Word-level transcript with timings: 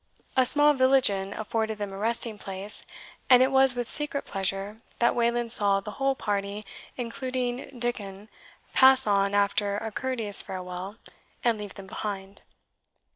A 0.35 0.47
small 0.47 0.73
village 0.73 1.11
inn 1.11 1.31
afforded 1.31 1.77
them 1.77 1.93
a 1.93 1.97
resting 1.99 2.39
place, 2.39 2.81
and 3.29 3.43
it 3.43 3.51
was 3.51 3.75
with 3.75 3.87
secret 3.87 4.25
pleasure 4.25 4.77
that 4.97 5.13
Wayland 5.15 5.53
saw 5.53 5.79
the 5.79 5.91
whole 6.01 6.15
party, 6.15 6.65
including 6.97 7.77
Dickon, 7.77 8.27
pass 8.73 9.05
on, 9.05 9.35
after 9.35 9.77
a 9.77 9.91
courteous 9.91 10.41
farewell, 10.41 10.95
and 11.43 11.59
leave 11.59 11.75
them 11.75 11.85
behind. 11.85 12.41